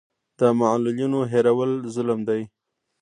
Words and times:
د 0.39 0.41
معلولینو 0.59 1.19
هېرول 1.31 1.71
ظلم 1.95 2.19
دی. 2.29 2.41